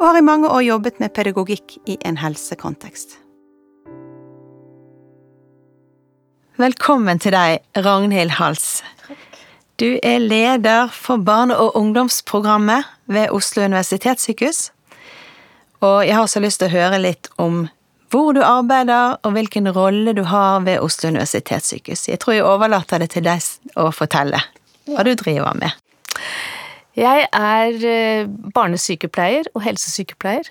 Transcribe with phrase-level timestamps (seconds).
[0.00, 3.18] og har i mange år jobbet med pedagogikk i en helsekontekst.
[6.60, 8.82] Velkommen til deg, Ragnhild Hals.
[9.82, 14.70] Du er leder for barne- og ungdomsprogrammet ved Oslo universitetssykehus.
[15.82, 17.66] Og jeg har så lyst til å høre litt om
[18.14, 22.06] hvor du arbeider, og hvilken rolle du har ved Oslo universitetssykehus.
[22.08, 23.42] Jeg tror jeg overlater det til deg
[23.74, 24.38] å fortelle
[24.86, 25.74] hva du driver med.
[26.94, 30.46] Jeg er eh, barnesykepleier og helsesykepleier,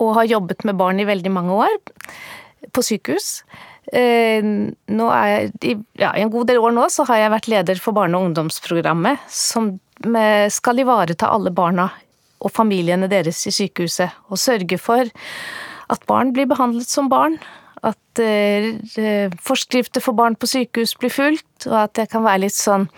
[0.00, 1.74] og har jobbet med barn i veldig mange år
[2.74, 3.42] på sykehus.
[3.92, 5.28] Eh, nå er
[5.60, 8.16] jeg, ja, I en god del år nå så har jeg vært leder for barne-
[8.16, 9.74] og ungdomsprogrammet, som
[10.50, 11.86] skal ivareta alle barna
[12.44, 15.06] og familiene deres i sykehuset, og sørge for
[15.94, 17.36] at barn blir behandlet som barn.
[17.84, 22.56] At eh, forskrifter for barn på sykehus blir fulgt, og at jeg kan være litt
[22.56, 22.88] sånn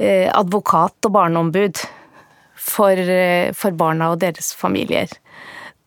[0.00, 1.76] advokat og barneombud
[2.60, 5.08] for, eh, for, barna og deres familier.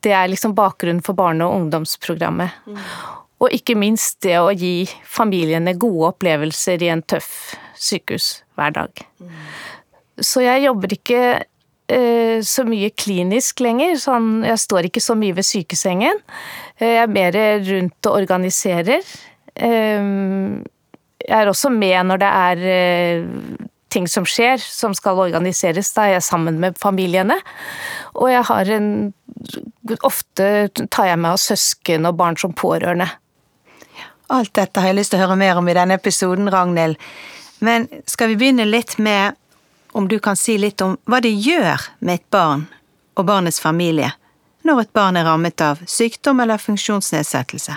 [0.04, 2.50] Det er liksom bakgrunnen for barne- og ungdomsprogrammet.
[2.66, 2.80] Mm.
[3.44, 9.04] Og ikke minst det å gi familiene gode opplevelser i en tøff sykehushverdag.
[9.20, 9.32] Mm.
[10.22, 11.22] Så jeg jobber ikke
[11.88, 13.96] eh, så mye klinisk lenger.
[14.00, 16.22] Sånn, jeg står ikke så mye ved sykesengen.
[16.78, 19.02] Eh, jeg er mer rundt og organiserer.
[19.54, 20.10] Eh,
[21.24, 25.92] jeg er også med når det er eh, ting som skjer, som skal organiseres.
[25.94, 27.38] Da er jeg sammen med familiene.
[28.14, 28.88] Og jeg har en
[30.06, 33.04] Ofte tar jeg med av søsken og barn som pårørende.
[34.32, 36.96] Alt dette har jeg lyst til å høre mer om i denne episoden, Ragnhild.
[37.64, 39.36] Men skal vi begynne litt med
[39.92, 42.64] om du kan si litt om hva det gjør med et barn
[43.14, 44.14] og barnets familie
[44.64, 47.76] når et barn er rammet av sykdom eller funksjonsnedsettelse?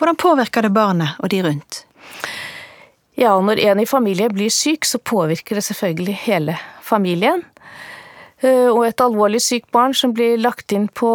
[0.00, 1.82] Hvordan påvirker det barnet og de rundt?
[3.18, 6.54] Ja, når en i familien blir syk, så påvirker det selvfølgelig hele
[6.86, 7.42] familien.
[8.38, 11.10] Eh, og et alvorlig sykt barn som blir lagt inn på,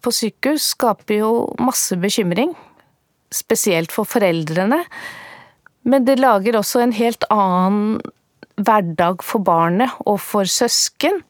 [0.00, 2.54] på sykehus, skaper jo masse bekymring.
[3.34, 4.80] Spesielt for foreldrene.
[5.84, 8.00] Men det lager også en helt annen
[8.56, 11.20] hverdag for barnet og for søsken.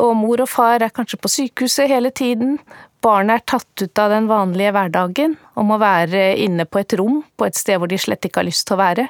[0.00, 2.56] Og mor og far er kanskje på sykehuset hele tiden.
[3.04, 7.20] Barnet er tatt ut av den vanlige hverdagen og må være inne på et rom
[7.36, 9.08] på et sted hvor de slett ikke har lyst til å være.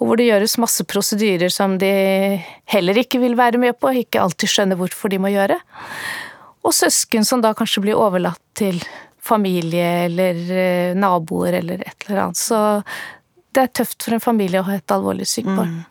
[0.00, 1.92] Og hvor det gjøres masse prosedyrer som de
[2.72, 5.60] heller ikke vil være med på, ikke alltid skjønner hvorfor de må gjøre.
[6.64, 8.80] Og søsken som da kanskje blir overlatt til
[9.20, 12.40] familie eller eh, naboer eller et eller annet.
[12.40, 12.58] Så
[13.52, 15.80] det er tøft for en familie å ha et alvorlig sykt barn.
[15.80, 15.86] Mm.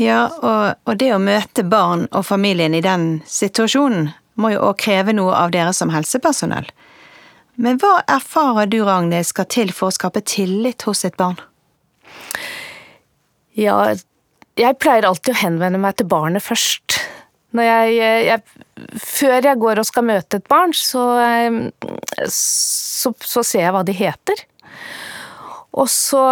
[0.00, 4.08] Ja, og, og, det å møte barn og familien i den situasjonen
[4.40, 6.68] må jo òg kreve noe av dere som helsepersonell.
[7.60, 11.36] Men hva erfarer du, Ragnhild, skal til for å skape tillit hos et barn?
[13.58, 13.92] Ja,
[14.60, 17.00] jeg pleier alltid å henvende meg til barnet først.
[17.56, 18.40] Jeg, jeg,
[19.02, 21.02] før jeg går og skal møte et barn, så,
[22.30, 24.44] så, så ser jeg hva de heter.
[25.80, 26.22] Og så,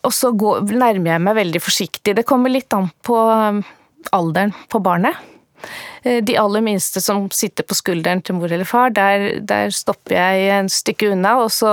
[0.00, 2.16] og så går, nærmer jeg meg veldig forsiktig.
[2.16, 3.18] Det kommer litt an på
[4.16, 5.18] alderen på barnet.
[6.02, 10.16] Eh, de aller minste som sitter på skulderen til mor eller far, der, der stopper
[10.16, 11.72] jeg en stykke unna, og så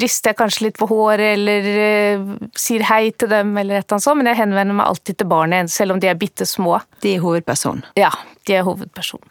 [0.00, 3.98] rister jeg kanskje litt på håret eller uh, sier hei til dem, eller et eller
[3.98, 6.78] annet sånt, men jeg henvender meg alltid til barnet, selv om de er bitte små.
[7.04, 7.82] De er hovedperson?
[7.98, 8.10] Ja,
[8.48, 9.22] de er hovedperson.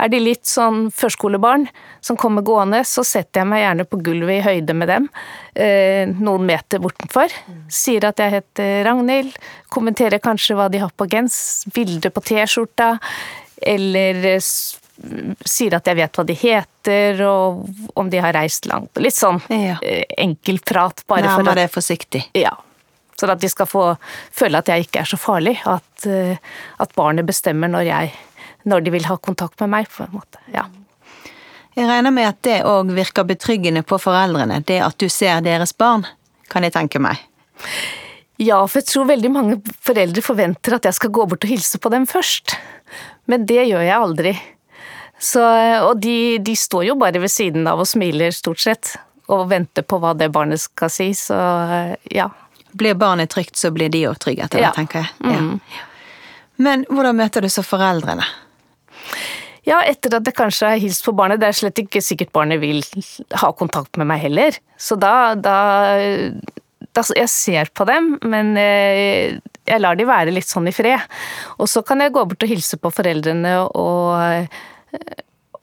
[0.00, 1.66] Er de litt sånn førskolebarn
[2.04, 5.08] som kommer gående, så setter jeg meg gjerne på gulvet i høyde med dem,
[5.58, 7.34] uh, noen meter bortenfor.
[7.72, 9.34] Sier at jeg heter Ragnhild,
[9.74, 11.36] kommenterer kanskje hva de har på gens,
[11.74, 12.94] bilde på T-skjorta
[13.64, 14.40] eller eh,
[15.44, 18.94] sier at jeg vet hva de heter, og om de har reist langt.
[19.02, 19.78] Litt sånn ja.
[19.82, 21.02] Eh, enkel prat.
[21.10, 22.22] Bare Nærmer for at, det forsiktig.
[22.38, 22.54] Ja.
[23.18, 23.88] Sånn at de skal få
[24.34, 25.56] føle at jeg ikke er så farlig.
[25.70, 26.38] At, eh,
[26.82, 28.14] at barnet bestemmer når, jeg,
[28.70, 30.42] når de vil ha kontakt med meg, på en måte.
[30.54, 30.68] Ja.
[31.74, 35.74] Jeg regner med at det òg virker betryggende på foreldrene, det at du ser deres
[35.74, 36.06] barn,
[36.52, 37.18] kan jeg tenke meg.
[38.38, 41.78] Ja, for jeg tror veldig mange foreldre forventer at jeg skal gå bort og hilse
[41.82, 42.54] på dem først.
[43.30, 44.34] Men det gjør jeg aldri.
[45.18, 45.42] Så,
[45.86, 48.94] og de, de, står jo bare ved siden av og smiler, stort sett.
[49.32, 51.38] Og venter på hva det barnet skal si, så
[52.12, 52.28] ja.
[52.74, 54.72] Blir barnet trygt, så blir de òg trygge etter det, ja.
[54.74, 55.14] tenker jeg.
[55.22, 55.38] Ja.
[55.40, 55.60] Mm.
[56.64, 58.26] Men hvordan møter du så foreldrene?
[59.64, 61.40] Ja, etter at jeg kanskje har hilst på barnet.
[61.40, 62.82] Det er slett ikke sikkert barnet vil
[63.40, 64.58] ha kontakt med meg heller.
[64.76, 65.56] Så da, da,
[66.92, 71.00] da Jeg ser på dem, men eh, jeg lar de være litt sånn i fred.
[71.56, 74.60] Og så kan jeg gå bort og hilse på foreldrene og,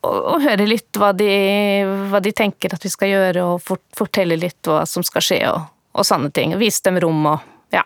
[0.02, 1.30] og, høre litt hva de,
[2.10, 5.42] hva de, tenker at vi skal gjøre, og fort, fortelle litt hva som skal skje,
[5.52, 6.56] og, og sånne ting.
[6.62, 7.84] Vise dem rom og ja.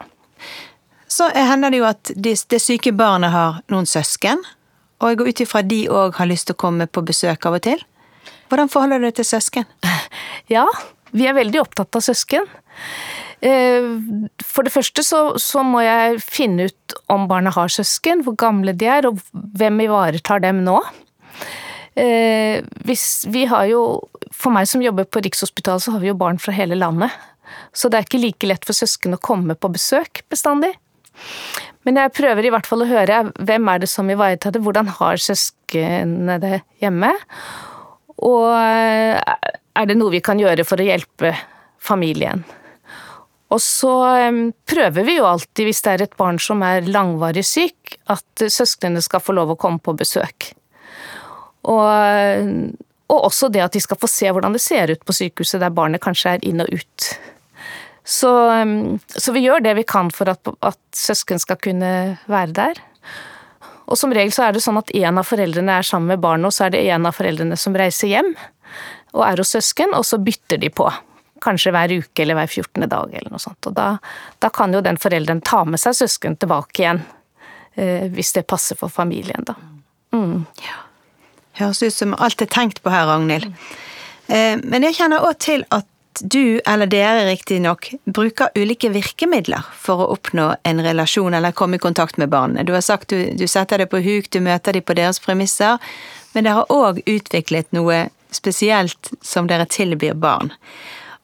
[1.11, 4.41] Så hender det jo at det de syke barnet har noen søsken,
[5.01, 7.59] og jeg går ut ifra de òg har lyst til å komme på besøk av
[7.59, 7.83] og til.
[8.49, 9.69] Hvordan forholder du deg til søsken?
[10.51, 10.65] Ja,
[11.15, 12.45] vi er veldig opptatt av søsken.
[13.45, 13.87] Eh,
[14.45, 18.75] for det første så, så, må jeg finne ut om barna har søsken, hvor gamle
[18.77, 20.77] de er, og hvem ivaretar dem nå.
[21.95, 23.81] Eh, hvis, vi har jo,
[24.35, 27.13] For meg som jobber på Rikshospitalet, så har vi jo barn fra hele landet.
[27.71, 30.73] Så det er ikke like lett for søsken å komme på besøk bestandig.
[31.85, 34.89] Men jeg prøver i hvert fall å høre hvem er det som ivaretar det, hvordan
[34.97, 37.13] har søsknene det hjemme?
[38.25, 39.15] Og eh,
[39.75, 41.35] er det noe vi kan gjøre for å hjelpe
[41.79, 42.43] familien?
[43.53, 47.45] Og så eh, prøver vi jo alltid, hvis det er et barn som er langvarig
[47.47, 50.51] syk, at søsknene skal få lov å komme på besøk.
[51.65, 52.75] Og,
[53.09, 55.73] og også det at de skal få se hvordan det ser ut på sykehuset der
[55.73, 57.07] barnet kanskje er inn og ut.
[58.05, 58.29] Så,
[59.09, 61.89] så, vi gjør det vi kan for at, at, søsken skal kunne
[62.29, 62.81] være der.
[63.89, 66.49] Og som regel så er det sånn at en av foreldrene er sammen med barnet,
[66.49, 68.31] og så er det en av foreldrene som reiser hjem
[69.15, 70.85] og er hos søsken, og så bytter de på.
[71.43, 72.85] Kanskje hver uke eller hver 14.
[72.91, 73.69] dag eller noe sånt.
[73.69, 73.95] Og da,
[74.43, 77.01] da kan jo den forelderen ta med seg søsken tilbake igjen,
[77.79, 79.55] eh, hvis det passer for familien, da.
[80.15, 80.43] Mm.
[80.63, 80.84] Ja.
[81.59, 83.51] Høres ut som alt er tenkt på her, Ragnhild.
[84.27, 85.87] Eh, men jeg kjenner òg til at
[86.21, 91.83] du, eller dere riktignok, bruker ulike virkemidler for å oppnå en relasjon eller komme i
[91.83, 92.67] kontakt med barnet.
[92.67, 95.81] Du har sagt du, du setter det på huk, du møter dem på deres premisser,
[96.33, 98.05] men dere har òg utviklet noe
[98.35, 100.53] spesielt som dere tilbyr barn.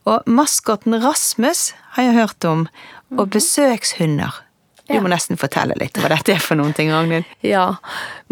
[0.09, 2.67] Og maskoten Rasmus har jeg hørt om,
[3.11, 3.33] og mhm.
[3.35, 4.41] besøkshunder.
[4.91, 7.27] Du må nesten fortelle litt hva dette er for noen ting, Ragnhild.
[7.45, 7.65] Ja.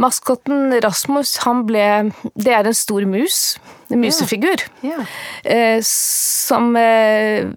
[0.01, 1.85] Maskotten Rasmus, han ble
[2.35, 3.57] Det er en stor mus.
[3.89, 4.63] En musefigur.
[4.85, 5.01] Ja.
[5.43, 5.79] Ja.
[5.85, 7.49] som eh,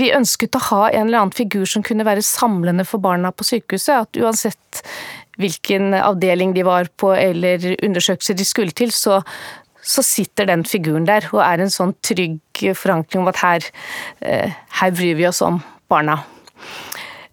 [0.00, 3.46] Vi ønsket å ha en eller annen figur som kunne være samlende for barna på
[3.46, 4.08] sykehuset.
[4.08, 4.84] At uansett
[5.40, 9.20] hvilken avdeling de var på eller undersøkelser de skulle til, så,
[9.80, 13.70] så sitter den figuren der og er en sånn trygg forankring om at her,
[14.20, 16.20] eh, her bryr vi oss om barna.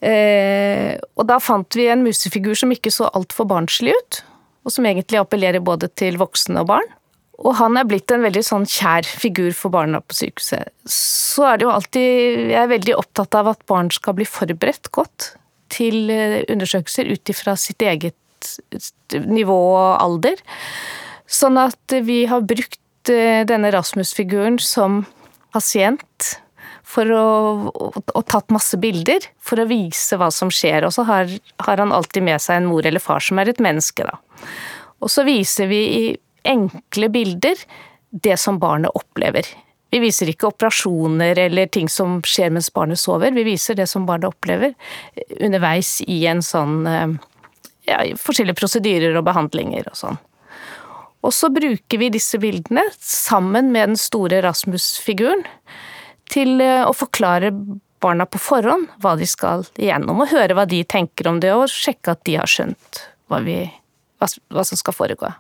[0.06, 4.22] Eh, og da fant vi en musefigur som ikke så altfor barnslig ut,
[4.68, 6.94] og som egentlig appellerer både til voksne og barn.
[7.38, 10.72] Og han er blitt en veldig sånn kjær figur for barna på sykehuset.
[10.90, 14.90] Så er det jo alltid Jeg er veldig opptatt av at barn skal bli forberedt
[14.96, 15.36] godt
[15.74, 18.16] til eh, undersøkelser ut ifra sitt eget
[19.14, 20.42] nivå og alder.
[21.28, 25.04] Sånn at vi har brukt eh, denne Rasmus-figuren som
[25.54, 26.38] pasient
[26.88, 27.26] for å,
[27.74, 30.88] og, tatt masse bilder for å vise hva som skjer.
[30.88, 31.30] Og så har,
[31.66, 34.46] har, han alltid med seg en mor eller far som er et menneske, da.
[35.04, 36.04] Og så viser vi i
[36.48, 37.60] enkle bilder
[38.16, 39.46] det som barnet opplever.
[39.92, 44.08] Vi viser ikke operasjoner eller ting som skjer mens barnet sover, vi viser det som
[44.08, 44.74] barnet opplever
[45.40, 47.14] underveis i en sånn eh,
[47.88, 50.20] ja, forskjellige prosedyrer og behandlinger og sånn.
[51.26, 55.44] Og så bruker vi disse bildene sammen med den store Rasmus-figuren
[56.32, 57.52] til eh, å forklare
[58.04, 61.72] barna på forhånd hva de skal igjennom, og høre hva de tenker om det, og
[61.72, 63.60] sjekke at de har skjønt hva, vi,
[64.22, 65.34] hva, hva som skal foregå.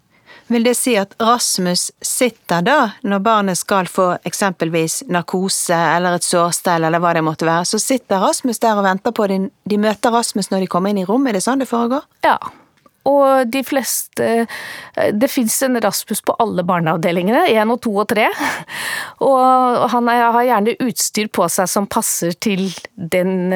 [0.47, 6.27] Vil det si at Rasmus sitter da, når barnet skal få eksempelvis narkose eller et
[6.27, 9.81] sårstell eller hva det måtte være, så sitter Rasmus der og venter på din de
[9.81, 12.07] møter Rasmus når de kommer inn i rommet, er det sånn det foregår?
[12.23, 12.37] Ja,
[13.07, 14.29] og de fleste
[15.15, 18.27] Det fins en Rasmus på alle barneavdelingene, én og to og tre.
[19.27, 23.51] Og han har gjerne utstyr på seg som passer til den,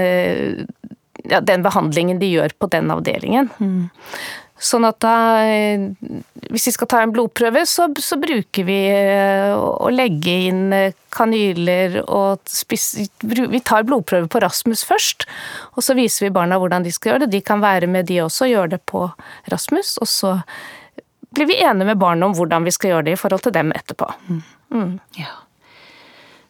[1.29, 3.51] ja, den behandlingen de gjør på den avdelingen.
[3.62, 3.89] Mm.
[4.61, 5.15] Sånn at da
[6.51, 10.93] Hvis vi skal ta en blodprøve, så, så bruker vi eh, å legge inn eh,
[11.13, 15.25] kanyler og spise Vi tar blodprøve på Rasmus først,
[15.73, 17.31] og så viser vi barna hvordan de skal gjøre det.
[17.37, 19.07] De kan være med de også og gjøre det på
[19.51, 20.35] Rasmus, og så
[21.31, 23.71] blir vi enige med barna om hvordan vi skal gjøre det i forhold til dem
[23.75, 24.09] etterpå.
[24.29, 24.99] Mm.
[25.17, 25.31] Ja.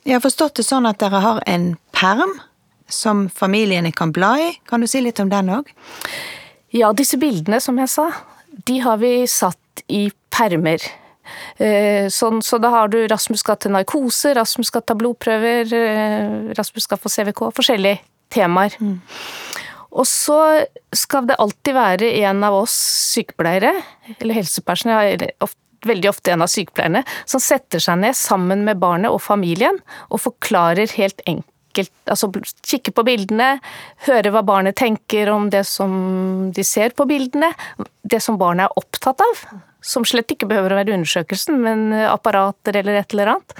[0.03, 2.33] Jeg har forstått det sånn at dere har en perm
[2.91, 4.51] som familiene kan bla i.
[4.67, 5.69] Kan du si litt om den òg?
[6.71, 8.07] Ja, disse bildene, som jeg sa,
[8.67, 10.83] de har vi satt i permer.
[11.57, 16.53] Eh, sånn, så da har du Rasmus skal til narkose, Rasmus skal ta blodprøver, eh,
[16.57, 17.99] Rasmus skal få CVK, forskjellige
[18.31, 18.75] temaer.
[18.79, 18.99] Mm.
[19.91, 22.75] Og så skal det alltid være en av oss
[23.11, 23.73] sykepleiere,
[24.17, 25.27] eller helsepersonell,
[25.85, 30.23] veldig ofte en av sykepleierne, som setter seg ned sammen med barnet og familien og
[30.23, 31.47] forklarer helt enkelt
[31.79, 32.29] Altså
[32.67, 33.55] kikke på bildene,
[34.07, 37.53] høre hva barnet tenker om det som de ser på bildene,
[38.03, 39.43] det som barnet er opptatt av.
[39.81, 43.55] Som slett ikke behøver å være undersøkelsen, men apparater eller et eller annet.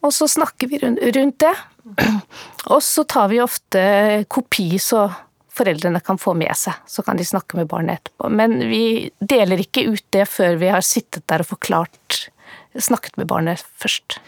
[0.00, 1.54] Og så snakker vi rundt det.
[2.74, 3.82] Og så tar vi ofte
[4.32, 5.08] kopi, så
[5.60, 6.76] foreldrene kan få med seg.
[6.88, 8.30] Så kan de snakke med barnet etterpå.
[8.32, 12.20] Men vi deler ikke ut det før vi har sittet der og forklart,
[12.78, 14.20] snakket med barnet først.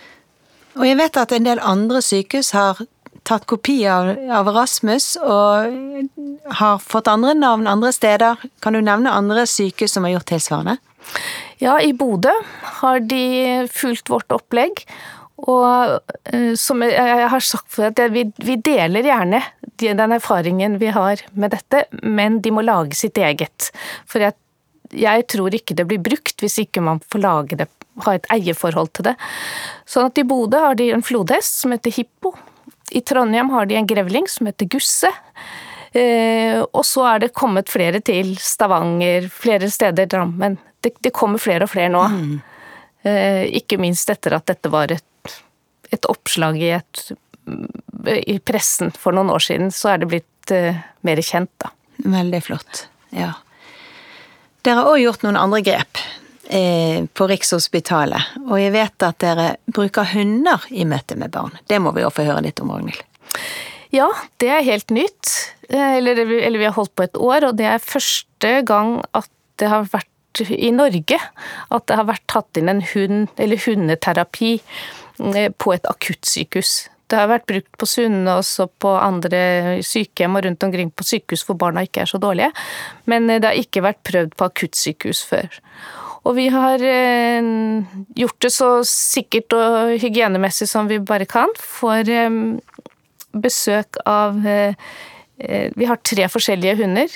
[0.79, 2.81] Og jeg vet at en del andre sykehus har
[3.29, 6.09] tatt kopi av, av Rasmus og
[6.59, 8.41] har fått andre navn andre steder.
[8.65, 10.79] Kan du nevne andre sykehus som har gjort tilsvarende?
[11.63, 12.33] Ja, i Bodø
[12.81, 14.85] har de fulgt vårt opplegg.
[15.43, 18.27] Og uh, som jeg har sagt før, at vi,
[18.63, 19.43] deler gjerne
[19.83, 23.73] den erfaringen vi har med dette, men de må lage sitt eget.
[24.07, 24.37] For jeg,
[24.95, 27.67] jeg tror ikke det blir brukt hvis ikke man får lage det,
[28.07, 29.17] ha et eierforhold til det.
[29.89, 32.35] Sånn at i Bodø har de en flodhest som heter Hippo.
[32.93, 35.11] I Trondheim har de en grevling som heter Gusse.
[35.93, 38.35] Eh, og så er det kommet flere til.
[38.41, 40.59] Stavanger, flere steder, Drammen.
[40.83, 42.03] Det, det kommer flere og flere nå.
[42.13, 42.37] Mm.
[43.07, 45.07] Eh, ikke minst etter at dette var et
[45.93, 47.03] et oppslag i, et,
[48.27, 51.73] i pressen for noen år siden, så er det blitt eh, mer kjent, da.
[52.03, 52.87] Veldig flott.
[53.13, 53.35] Ja.
[54.65, 56.01] Dere har òg gjort noen andre grep
[56.43, 61.55] på Rikshospitalet, og jeg vet at dere bruker hunder i møte med barn.
[61.71, 63.05] Det må vi jo få høre litt om, Ragnhild.
[63.95, 64.09] Ja,
[64.43, 65.31] det er helt nytt.
[65.71, 69.31] Eh, eller, eller, vi har holdt på et år, og det er første gang at
[69.63, 70.09] det har vært
[70.43, 74.57] i Norge at det har vært tatt inn en hund, eller hundeterapi
[75.21, 76.89] Eh, på et akuttsykehus.
[77.11, 81.45] Det har vært brukt på Sunnaas og på andre sykehjem og rundt omkring på sykehus
[81.45, 82.49] hvor barna ikke er så dårlige,
[83.11, 85.61] men eh, det har ikke vært prøvd på akuttsykehus før.
[86.23, 87.43] Og vi har eh,
[88.19, 91.51] gjort det så sikkert og hygienemessig som vi bare kan.
[91.59, 92.07] For
[93.33, 97.15] besøk av Vi har tre forskjellige hunder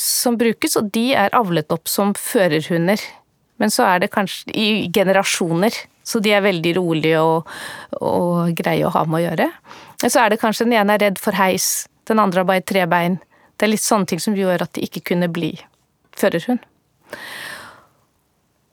[0.00, 2.98] som brukes, og de er avlet opp som førerhunder.
[3.62, 5.76] Men så er det kanskje i generasjoner.
[6.04, 7.48] Så de er veldig rolige og,
[8.04, 9.48] og greie å ha med å gjøre.
[10.02, 12.64] Men så er det kanskje den ene er redd for heis, den andre har bare
[12.66, 13.16] tre bein.
[13.56, 15.54] Det er litt sånne ting som gjør at de ikke kunne bli
[16.18, 16.60] førerhund.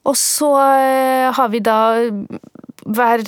[0.07, 1.79] Og så eh, har vi da
[2.89, 3.21] hver,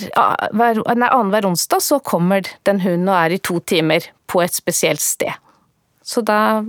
[0.90, 5.34] annenhver onsdag så kommer den hunden og er i to timer på et spesielt sted.
[6.04, 6.64] Så da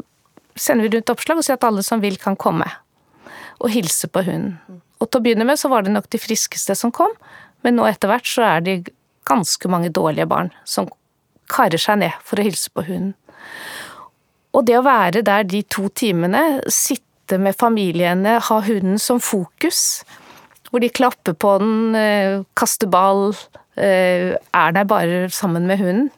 [0.54, 2.68] sender vi rundt oppslag og sier at alle som vil, kan komme
[3.62, 4.58] og hilse på hunden.
[5.00, 7.12] Og til å begynne med så var det nok de friskeste som kom,
[7.64, 8.76] men nå etter hvert så er det
[9.28, 10.90] ganske mange dårlige barn som
[11.50, 13.14] karer seg ned for å hilse på hunden.
[14.54, 20.04] Og det å være der de to timene, sitte med familiene, ha hunden som fokus,
[20.70, 23.34] hvor de klapper på den, eh, kaster ball,
[23.76, 26.10] eh, er der bare sammen med hunden,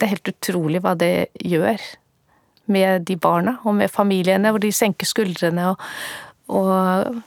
[0.00, 1.80] det er helt utrolig hva det gjør
[2.66, 5.76] med de barna og med familiene, hvor de senker skuldrene og,
[6.48, 7.22] og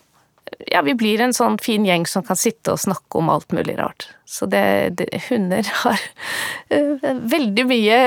[0.72, 3.76] ja, vi blir en sånn fin gjeng som kan sitte og snakke om alt mulig
[3.80, 4.08] rart.
[4.26, 4.64] Så det,
[5.00, 6.00] det, hunder har
[6.74, 7.98] uh, veldig mye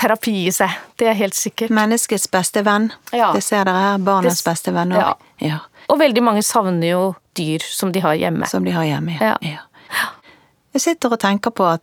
[0.00, 1.74] terapi i seg, det er helt sikkert.
[1.74, 3.30] Menneskets beste venn, ja.
[3.36, 4.02] det ser dere her.
[4.02, 5.02] Barnets det, beste venn òg.
[5.02, 5.12] Ja.
[5.52, 5.60] ja.
[5.92, 7.04] Og veldig mange savner jo
[7.38, 8.48] dyr som de har hjemme.
[8.50, 9.36] Som de har hjemme, ja.
[9.46, 10.10] ja.
[10.72, 11.82] Jeg sitter og tenker på at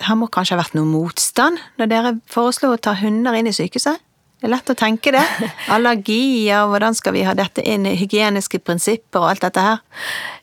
[0.00, 3.54] her må kanskje ha vært noe motstand når dere foreslo å ta hunder inn i
[3.54, 4.00] sykehuset?
[4.40, 5.22] Det er lett å tenke det.
[5.74, 9.82] Allergier, hvordan skal vi ha dette inn i hygieniske prinsipper og alt dette her?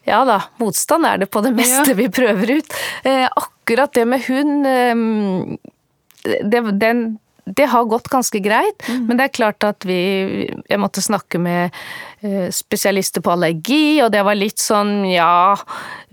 [0.07, 1.97] Ja da, motstand er det på det meste ja.
[1.97, 2.75] vi prøver ut.
[3.09, 5.01] Eh, akkurat det med hund eh,
[6.45, 7.01] det, den,
[7.45, 9.01] det, har gått ganske greit, mm.
[9.07, 9.97] men det er klart at vi
[10.45, 11.73] Jeg måtte snakke med
[12.21, 15.57] eh, spesialister på allergi, og det var litt sånn ja,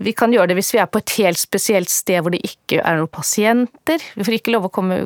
[0.01, 2.81] vi kan gjøre det hvis vi er på et helt spesielt sted hvor det ikke
[2.81, 4.01] er noen pasienter.
[4.17, 5.03] Vi får ikke lov å komme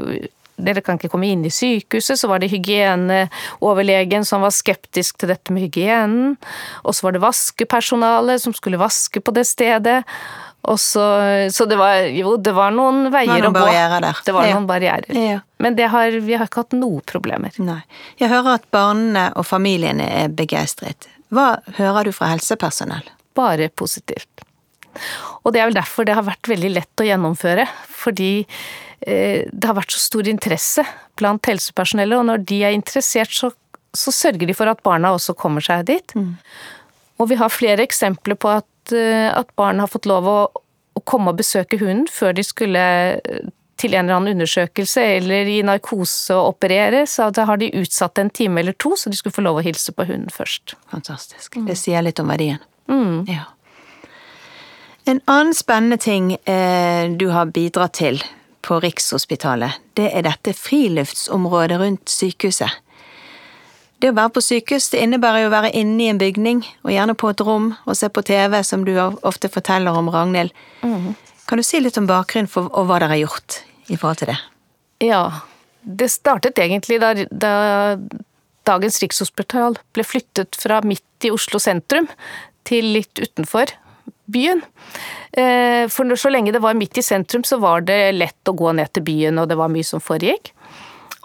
[0.65, 2.19] dere kan ikke komme inn i sykehuset.
[2.19, 6.35] Så var det hygieneoverlegen som var skeptisk til dette med hygienen.
[6.83, 10.01] Og så var det vaskepersonalet som skulle vaske på det stedet.
[10.77, 11.03] Så,
[11.51, 13.63] så det var jo, det var noen veier å gå.
[14.25, 15.07] Det var noen barrierer.
[15.15, 15.39] Ja.
[15.57, 17.55] Men har, vi har ikke hatt noen problemer.
[17.63, 17.79] Nei.
[18.19, 21.09] Jeg hører at barna og familiene er begeistret.
[21.33, 23.07] Hva hører du fra helsepersonell?
[23.37, 24.43] Bare positivt.
[25.45, 27.65] Og det er vel derfor det har vært veldig lett å gjennomføre.
[28.01, 28.31] Fordi
[28.99, 30.83] det har vært så stor interesse
[31.19, 33.51] blant helsepersonellet, og når de er interessert, så,
[33.95, 36.15] så sørger de for at barna også kommer seg dit.
[36.15, 36.33] Mm.
[37.19, 40.39] Og vi har flere eksempler på at, eh, at barn har fått lov å,
[40.95, 42.85] å komme og besøke hunden før de skulle
[43.19, 43.47] eh,
[43.79, 48.19] til en eller annen undersøkelse eller i narkose og operere, så da har de utsatt
[48.19, 50.75] en time eller to, så de skulle få lov å hilse på hunden først.
[50.91, 51.55] Fantastisk.
[51.67, 52.59] Det sier litt om verdien.
[52.91, 53.23] Mm.
[53.29, 53.47] Ja.
[55.07, 58.19] En annen spennende ting eh, du har bidratt til
[58.65, 62.71] på Rikshospitalet, det er dette friluftsområdet rundt sykehuset.
[63.99, 66.93] Det å være på sykehus det innebærer jo å være inne i en bygning, og
[66.93, 70.55] gjerne på et rom, og se på TV, som du ofte forteller om, Ragnhild.
[70.83, 71.11] Mm.
[71.49, 74.31] Kan du si litt om bakgrunnen for og hva dere har gjort i forhold til
[74.31, 74.37] det?
[75.03, 75.23] Ja,
[75.81, 77.53] det startet egentlig da, da
[78.69, 82.07] dagens Rikshospital ble flyttet fra midt i Oslo sentrum
[82.67, 83.71] til litt utenfor
[84.31, 84.63] byen.
[85.31, 88.73] Eh, for så lenge det var midt i sentrum, så var det lett å gå
[88.77, 90.53] ned til byen, og det var mye som foregikk.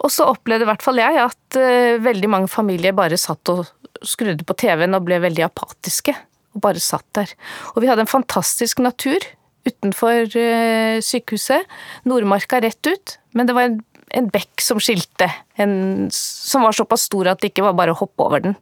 [0.03, 3.65] Og så opplevde i hvert fall jeg at eh, veldig mange familier bare satt og
[4.05, 6.13] skrudde på TV-en og ble veldig apatiske.
[6.55, 7.31] Og bare satt der.
[7.73, 9.23] Og vi hadde en fantastisk natur
[9.65, 11.65] utenfor eh, sykehuset.
[12.07, 13.17] Nordmarka rett ut.
[13.35, 13.79] Men det var en,
[14.15, 15.27] en bekk som skilte,
[15.59, 18.59] en, som var såpass stor at det ikke var bare å hoppe over den.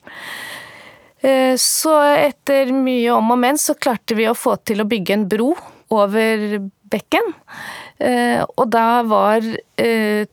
[1.24, 5.16] Eh, så etter mye om og men så klarte vi å få til å bygge
[5.16, 5.54] en bro
[5.94, 6.60] over
[6.92, 7.32] bekken.
[8.04, 9.46] Eh, og da var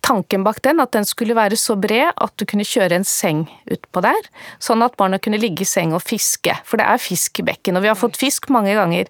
[0.03, 3.45] tanken bak den at den skulle være så bred at du kunne kjøre en seng
[3.71, 4.29] utpå der.
[4.63, 6.57] Sånn at barna kunne ligge i seng og fiske.
[6.67, 9.09] For det er fisk i bekken, og vi har fått fisk mange ganger.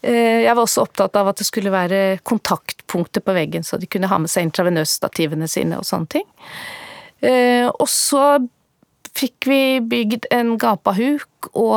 [0.00, 4.08] Jeg var også opptatt av at det skulle være kontaktpunkter på veggen, så de kunne
[4.08, 6.28] ha med seg intravenøsstativene sine og sånne ting.
[7.74, 8.24] Og så
[9.16, 11.76] fikk vi bygd en gapahuk og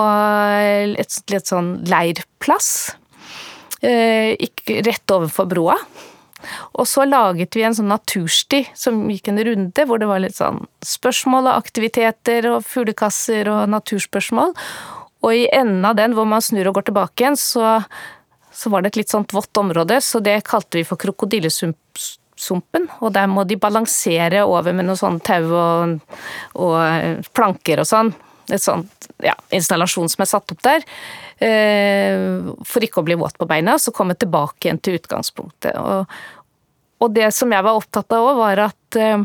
[0.99, 2.73] et, litt sånn leirplass
[3.83, 5.75] rett overfor broa.
[6.75, 10.37] Og så laget vi en sånn natursti som gikk en runde, hvor det var litt
[10.37, 14.55] sånn spørsmål og aktiviteter og fuglekasser og naturspørsmål.
[15.23, 17.77] Og i enden av den, hvor man snur og går tilbake igjen, så,
[18.51, 20.99] så var det et litt sånt vått område, så det kalte vi for
[22.43, 22.89] krokodillesumpen.
[23.01, 25.99] Og der må de balansere over med noe sånn tau og,
[26.55, 28.13] og, planker og sånn.
[28.51, 30.83] Et sånt ja, installasjon som er satt opp der.
[31.39, 35.77] Eh, for ikke å bli våt på beina, og så komme tilbake igjen til utgangspunktet.
[35.77, 36.05] Og,
[36.99, 39.23] og det som jeg var opptatt av òg, var at eh,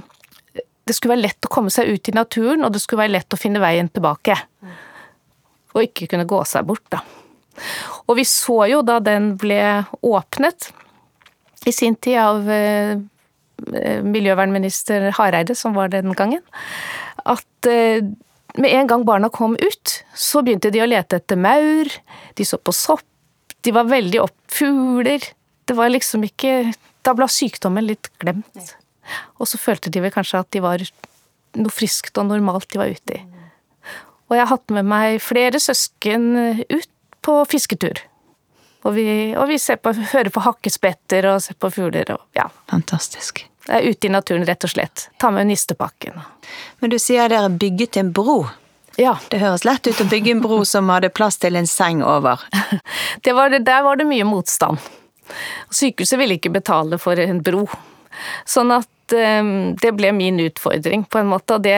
[0.87, 3.35] det skulle være lett å komme seg ut i naturen, og det skulle være lett
[3.35, 4.39] å finne veien tilbake
[5.77, 7.03] og ikke kunne gå seg bort, da.
[8.09, 10.71] Og vi så jo da den ble åpnet
[11.69, 12.97] i sin tid av eh,
[14.05, 16.43] miljøvernminister Hareide, som var den gangen,
[17.29, 18.05] at eh,
[18.59, 21.91] med en gang barna kom ut, så begynte de å lete etter maur,
[22.35, 23.05] de så på sopp,
[23.67, 25.23] de var veldig opp fugler.
[25.69, 26.73] Det var liksom ikke
[27.07, 28.73] Da ble sykdommen litt glemt.
[29.41, 30.83] Og så følte de vel kanskje at de var
[31.57, 33.21] noe friskt og normalt de var ute i.
[34.29, 36.27] Og jeg har hatt med meg flere søsken
[36.69, 36.91] ut
[37.25, 38.03] på fisketur.
[38.89, 42.47] Og vi, og vi på, hører på hakkespetter og ser på fugler og ja.
[42.71, 43.45] Fantastisk.
[43.67, 45.11] Det er ute i naturen, rett og slett.
[45.21, 46.17] Ta med nistepakken.
[46.81, 48.47] Men du sier dere bygget en bro.
[48.97, 49.19] Ja.
[49.29, 52.41] Det høres lett ut å bygge en bro som hadde plass til en seng over.
[53.29, 54.81] Var det, der var det mye motstand.
[55.71, 57.67] Sykehuset ville ikke betale for en bro.
[58.49, 61.59] Sånn at um, det ble min utfordring, på en måte.
[61.59, 61.77] Og det,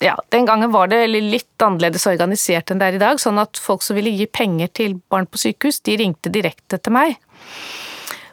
[0.00, 3.60] ja, den gangen var det litt annerledes organisert enn det er i dag, sånn at
[3.60, 7.18] folk som ville gi penger til barn på sykehus, de ringte direkte til meg.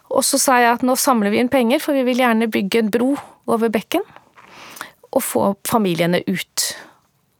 [0.07, 2.79] Og så sa jeg at nå samler vi inn penger, for vi vil gjerne bygge
[2.79, 3.09] en bro
[3.51, 4.05] over bekken.
[5.11, 6.69] Og få familiene ut.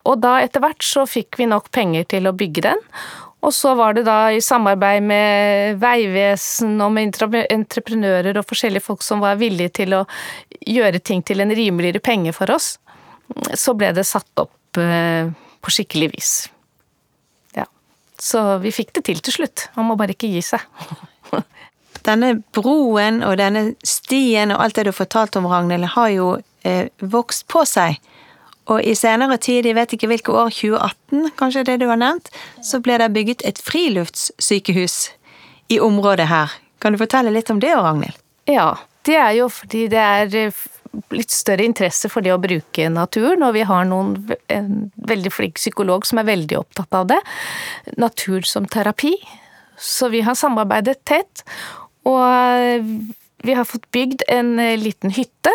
[0.08, 2.84] Og da etter hvert så fikk vi nok penger til å bygge den.
[3.48, 7.14] Og så var det da i samarbeid med Veivesen og med
[7.54, 10.04] entreprenører og forskjellige folk som var villige til å
[10.68, 12.74] gjøre ting til en rimeligere penge for oss
[13.54, 15.30] så ble det satt opp eh,
[15.62, 16.32] på skikkelig vis.
[17.58, 17.68] Ja.
[18.20, 19.68] Så vi fikk det til til slutt.
[19.78, 20.64] Man må bare ikke gi seg.
[22.08, 26.30] denne broen og denne stien og alt det du har fortalt om, Ragnhild, har jo
[26.68, 28.00] eh, vokst på seg.
[28.68, 32.32] Og i senere tid, jeg vet ikke hvilke år, 2018 kanskje det du har nevnt,
[32.64, 34.98] så ble det bygget et friluftssykehus
[35.72, 36.52] i området her.
[36.84, 38.20] Kan du fortelle litt om det, Ragnhild?
[38.48, 38.76] Ja,
[39.08, 40.66] det er jo fordi det er eh,
[41.14, 44.16] litt større interesse for det å bruke naturen, og vi har noen,
[44.54, 47.20] en veldig flink psykolog som er veldig opptatt av det.
[48.02, 49.16] Natur som terapi.
[49.78, 51.44] Så vi har samarbeidet tett,
[52.08, 52.88] og
[53.46, 55.54] vi har fått bygd en liten hytte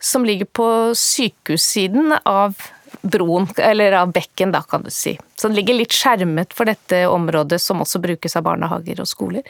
[0.00, 2.60] som ligger på sykehussiden av
[3.00, 5.14] broen, eller av bekken, da, kan du si.
[5.36, 9.46] Så den ligger litt skjermet for dette området, som også brukes av barnehager og skoler.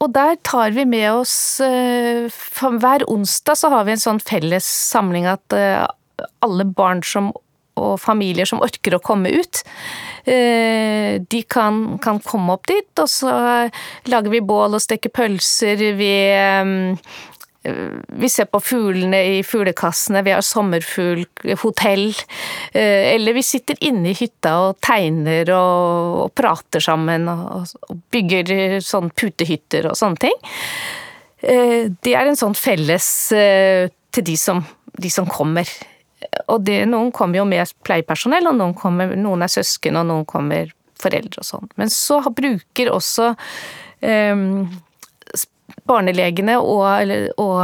[0.00, 4.20] Eh, og der tar vi med oss eh, Hver onsdag så har vi en sånn
[4.20, 5.86] felles samling at eh,
[6.40, 7.32] alle barn som
[7.80, 9.62] og familier som orker å komme ut,
[10.26, 13.30] de kan, kan, komme opp dit, og så
[14.10, 15.80] lager vi bål og steker pølser.
[15.96, 16.10] Vi
[17.62, 22.06] vi ser på fuglene i fuglekassene, vi har sommerfuglhotell.
[22.72, 28.00] Eh, eller vi sitter inne i hytta og tegner og, og prater sammen og, og,
[28.14, 30.42] bygger sånn putehytter og sånne ting.
[31.44, 34.64] Eh, det er en sånn felles eh, til de som,
[34.96, 35.68] de som kommer.
[36.48, 40.28] Og det, noen kommer jo med pleiepersonell, og noen, kommer, noen er søsken, og noen
[40.28, 41.70] kommer foreldre og sånn.
[41.80, 43.32] Men så bruker også
[44.00, 44.68] um,
[45.88, 47.60] barnelegene og, og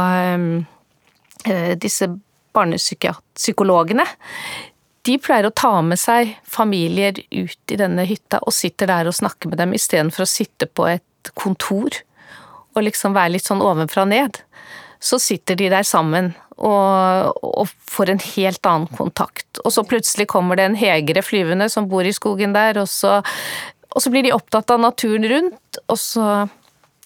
[1.47, 2.09] øh, disse
[2.57, 4.07] barnepsykologene
[5.07, 9.15] de pleier å ta med seg familier ut i denne hytta og sitter der og
[9.15, 12.01] snakker med dem istedenfor å sitte på et kontor
[12.75, 14.41] og liksom være litt sånn ovenfra og ned.
[14.99, 19.61] Så sitter de der sammen og, og, får en helt annen kontakt.
[19.63, 23.19] Og så plutselig kommer det en hegere flyvende som bor i skogen der, og så,
[23.93, 26.47] og så blir de opptatt av naturen rundt, og så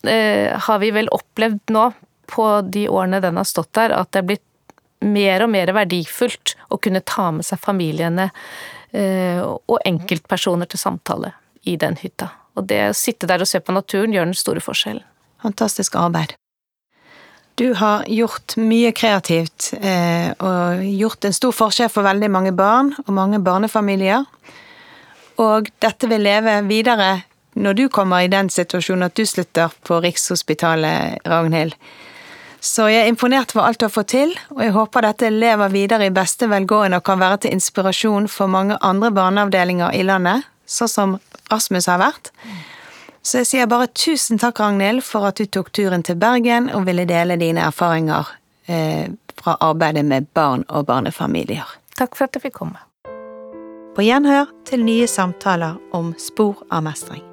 [0.06, 1.92] har vi vel opplevd nå,
[2.32, 4.48] på de årene den har stått der, at det er blitt
[5.02, 8.30] mer og mer verdifullt å kunne ta med seg familiene
[8.94, 11.34] eh, og enkeltpersoner til samtale
[11.68, 12.30] i den hytta.
[12.58, 15.04] Og det å sitte der og se på naturen gjør den store forskjellen.
[15.42, 16.36] Fantastisk arbeid.
[17.60, 22.94] Du har gjort mye kreativt eh, og gjort en stor forskjell for veldig mange barn
[23.06, 24.24] og mange barnefamilier.
[25.42, 27.12] Og dette vil leve videre
[27.54, 31.76] når du kommer i den situasjonen at du slutter på Rikshospitalet, Ragnhild.
[32.62, 35.72] Så jeg er imponert over alt du har fått til, og jeg håper dette lever
[35.74, 40.46] videre i beste velgående og kan være til inspirasjon for mange andre barneavdelinger i landet,
[40.70, 41.16] sånn som
[41.52, 42.30] Rasmus har vært.
[43.26, 46.86] Så jeg sier bare tusen takk, Ragnhild, for at du tok turen til Bergen og
[46.86, 48.30] ville dele dine erfaringer
[48.70, 49.10] eh,
[49.42, 51.66] fra arbeidet med barn og barnefamilier.
[51.98, 52.82] Takk for at jeg fikk komme.
[53.98, 57.26] På gjenhør til nye samtaler om spor av mestring.